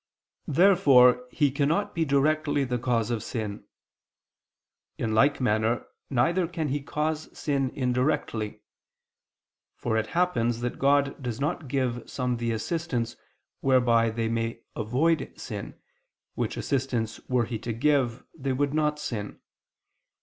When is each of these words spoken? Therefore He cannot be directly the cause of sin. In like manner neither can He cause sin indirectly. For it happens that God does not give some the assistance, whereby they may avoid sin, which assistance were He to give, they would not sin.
Therefore 0.47 1.27
He 1.29 1.51
cannot 1.51 1.93
be 1.93 2.05
directly 2.05 2.63
the 2.63 2.79
cause 2.79 3.11
of 3.11 3.21
sin. 3.21 3.65
In 4.97 5.13
like 5.13 5.39
manner 5.39 5.85
neither 6.09 6.47
can 6.47 6.69
He 6.69 6.81
cause 6.81 7.29
sin 7.37 7.69
indirectly. 7.75 8.61
For 9.75 9.97
it 9.97 10.07
happens 10.17 10.61
that 10.61 10.79
God 10.79 11.21
does 11.21 11.39
not 11.39 11.67
give 11.67 12.09
some 12.09 12.37
the 12.37 12.51
assistance, 12.51 13.15
whereby 13.59 14.09
they 14.09 14.27
may 14.27 14.61
avoid 14.75 15.31
sin, 15.37 15.75
which 16.33 16.57
assistance 16.57 17.19
were 17.29 17.45
He 17.45 17.59
to 17.59 17.71
give, 17.71 18.23
they 18.33 18.53
would 18.53 18.73
not 18.73 18.97
sin. 18.97 19.39